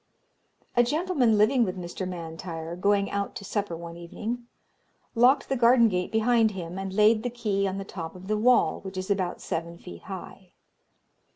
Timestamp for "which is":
8.79-9.11